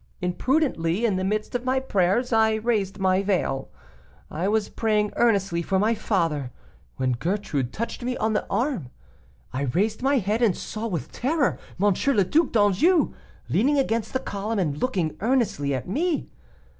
Imprudently, 0.19 1.05
in 1.05 1.15
the 1.15 1.23
midst 1.23 1.53
of 1.53 1.63
my 1.63 1.79
prayers, 1.79 2.33
I 2.33 2.55
raised 2.55 2.97
my 2.97 3.21
veil. 3.21 3.69
I 4.31 4.47
was 4.47 4.67
praying 4.67 5.13
earnestly 5.15 5.61
for 5.61 5.77
my 5.77 5.93
father, 5.93 6.49
when 6.97 7.11
Gertrude 7.11 7.71
touched 7.71 8.01
me 8.01 8.17
on 8.17 8.33
the 8.33 8.47
arm. 8.49 8.89
I 9.53 9.61
raised 9.65 10.01
my 10.01 10.17
head, 10.17 10.41
and 10.41 10.57
saw 10.57 10.87
with 10.87 11.11
terror 11.11 11.59
M. 11.79 11.93
le 12.15 12.23
Duc 12.23 12.51
d'Anjou 12.51 13.13
leaning 13.47 13.77
against 13.77 14.11
the 14.13 14.19
column, 14.19 14.57
and 14.57 14.75
looking 14.75 15.17
earnestly 15.21 15.71
at 15.75 15.87
me. 15.87 16.31